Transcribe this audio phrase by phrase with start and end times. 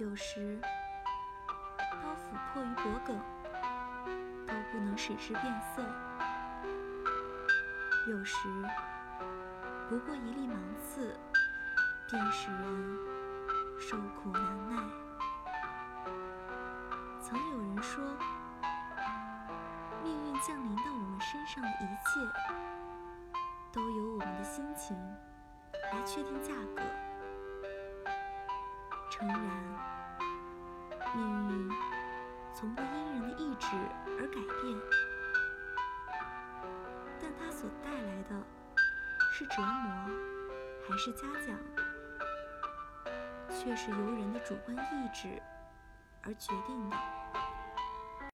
[0.00, 0.58] 有时
[1.78, 3.20] 刀斧迫于脖梗，
[4.46, 5.82] 都不能使之变色；
[8.08, 8.48] 有时
[9.90, 11.14] 不过一粒芒刺，
[12.10, 12.98] 便使人
[13.78, 14.82] 受苦难耐。
[17.20, 18.02] 曾有人说，
[20.02, 22.20] 命运降临到我们身上的一切，
[23.70, 24.96] 都由我们的心情
[25.92, 26.82] 来确定价格。
[29.10, 29.38] 诚然，
[32.60, 33.68] 从不因人的意志
[34.18, 34.78] 而改变，
[37.18, 38.38] 但它所带来的
[39.32, 40.10] 是折磨
[40.86, 41.56] 还是嘉奖，
[43.48, 45.40] 却是由人的主观意志
[46.20, 46.96] 而决定的。